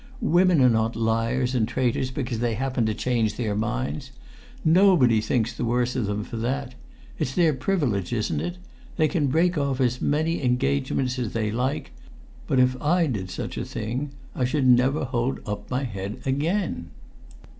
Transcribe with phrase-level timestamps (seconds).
[0.23, 4.09] "Women are not liars and traitors because they happen to change their minds.
[4.65, 6.73] Nobody thinks the worse of them for that;
[7.19, 8.57] it's their privilege, isn't it?
[8.97, 11.91] They can break off as many engagements as they like;
[12.47, 16.89] but if I did such a thing I should never hold up my head again!"